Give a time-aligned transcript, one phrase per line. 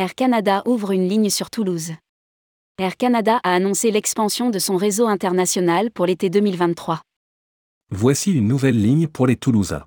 [0.00, 1.92] Air Canada ouvre une ligne sur Toulouse.
[2.78, 7.02] Air Canada a annoncé l'expansion de son réseau international pour l'été 2023.
[7.90, 9.84] Voici une nouvelle ligne pour les Toulousains.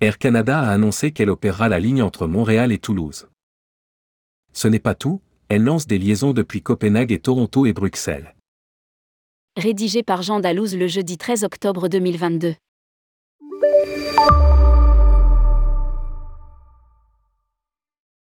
[0.00, 3.28] Air Canada a annoncé qu'elle opérera la ligne entre Montréal et Toulouse.
[4.52, 8.34] Ce n'est pas tout, elle lance des liaisons depuis Copenhague et Toronto et Bruxelles.
[9.56, 12.56] Rédigé par Jean Dalouse le jeudi 13 octobre 2022.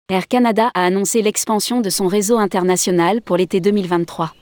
[0.07, 4.35] Air Canada a annoncé l'expansion de son réseau international pour l'été 2023.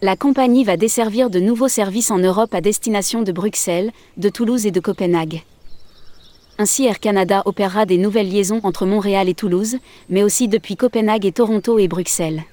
[0.00, 4.64] La compagnie va desservir de nouveaux services en Europe à destination de Bruxelles, de Toulouse
[4.64, 5.42] et de Copenhague.
[6.56, 9.76] Ainsi Air Canada opérera des nouvelles liaisons entre Montréal et Toulouse,
[10.08, 12.44] mais aussi depuis Copenhague et Toronto et Bruxelles.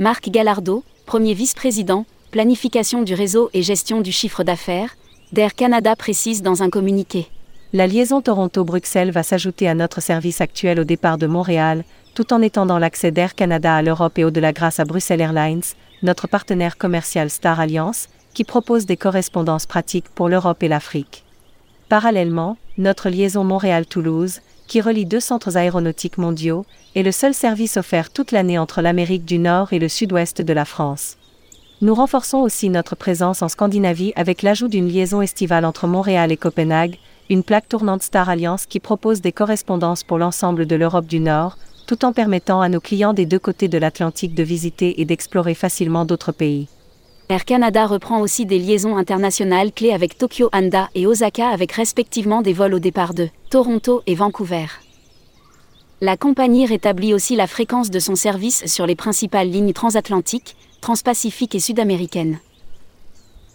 [0.00, 4.96] Marc Gallardo, premier vice-président, planification du réseau et gestion du chiffre d'affaires,
[5.30, 7.28] d'Air Canada précise dans un communiqué.
[7.72, 11.84] La liaison Toronto-Bruxelles va s'ajouter à notre service actuel au départ de Montréal,
[12.16, 15.62] tout en étendant l'accès d'Air Canada à l'Europe et au-delà grâce à Bruxelles Airlines,
[16.02, 21.24] notre partenaire commercial Star Alliance, qui propose des correspondances pratiques pour l'Europe et l'Afrique.
[21.88, 28.10] Parallèlement, notre liaison Montréal-Toulouse, qui relie deux centres aéronautiques mondiaux, est le seul service offert
[28.10, 31.18] toute l'année entre l'Amérique du Nord et le sud-ouest de la France.
[31.82, 36.36] Nous renforçons aussi notre présence en Scandinavie avec l'ajout d'une liaison estivale entre Montréal et
[36.36, 36.98] Copenhague,
[37.30, 41.56] une plaque tournante Star Alliance qui propose des correspondances pour l'ensemble de l'Europe du Nord,
[41.86, 45.54] tout en permettant à nos clients des deux côtés de l'Atlantique de visiter et d'explorer
[45.54, 46.66] facilement d'autres pays.
[47.28, 52.42] Air Canada reprend aussi des liaisons internationales clés avec Tokyo Handa et Osaka avec respectivement
[52.42, 54.66] des vols au départ de Toronto et Vancouver.
[56.00, 61.54] La compagnie rétablit aussi la fréquence de son service sur les principales lignes transatlantiques, transpacifiques
[61.54, 62.40] et sud-américaines.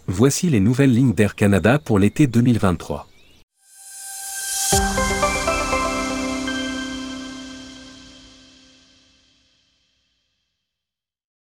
[0.06, 3.06] Voici les nouvelles lignes d'Air Canada pour l'été 2023.